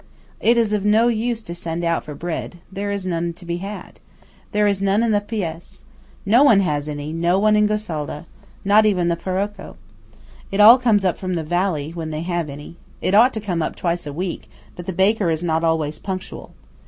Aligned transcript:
It 0.39 0.57
is 0.57 0.73
of 0.73 0.83
no 0.83 1.09
use 1.09 1.43
to 1.43 1.53
send 1.53 1.83
out 1.83 2.03
for 2.03 2.15
bread. 2.15 2.57
There 2.71 2.89
is 2.89 3.05
none 3.05 3.33
to 3.33 3.45
be 3.45 3.57
had. 3.57 3.99
There 4.51 4.65
is 4.65 4.81
none 4.81 5.03
in 5.03 5.11
the 5.11 5.21
"paese." 5.21 5.83
No 6.25 6.41
one 6.41 6.61
has 6.61 6.89
any–no 6.89 7.37
one 7.37 7.55
in 7.55 7.67
Gosalda. 7.67 8.25
Not 8.65 8.87
even 8.87 9.09
the 9.09 9.15
paroco. 9.15 9.75
It 10.51 10.59
all 10.59 10.79
comes 10.79 11.05
up 11.05 11.19
from 11.19 11.35
the 11.35 11.43
valley–when 11.43 12.09
they 12.09 12.21
have 12.21 12.49
any. 12.49 12.77
It 12.99 13.13
ought 13.13 13.31
to 13.35 13.39
come 13.39 13.61
up 13.61 13.75
twice 13.75 14.07
a 14.07 14.11
week; 14.11 14.49
but 14.75 14.87
the 14.87 14.91
baker 14.91 15.29
is 15.29 15.43
not 15.43 15.63
always 15.63 15.99
punctual. 15.99 16.53